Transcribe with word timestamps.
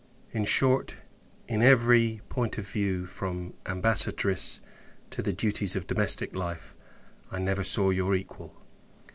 In 0.31 0.45
short, 0.45 0.95
in 1.47 1.61
every 1.61 2.21
point 2.27 2.57
of 2.57 2.67
view, 2.67 3.05
from 3.05 3.53
Ambassatrice 3.67 4.59
to 5.11 5.21
the 5.21 5.31
duties 5.31 5.75
of 5.75 5.85
domestic 5.85 6.35
life, 6.35 6.73
I 7.31 7.37
never 7.37 7.63
saw 7.63 7.91
your 7.91 8.15
equal! 8.15 8.55